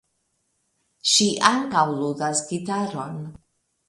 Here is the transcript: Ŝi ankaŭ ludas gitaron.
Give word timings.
Ŝi 1.11 1.27
ankaŭ 1.49 1.83
ludas 1.97 2.41
gitaron. 2.53 3.21